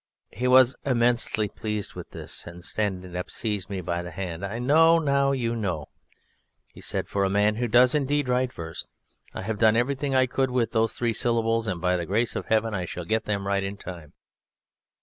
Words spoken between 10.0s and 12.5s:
I could with those three syllables, and by the grace of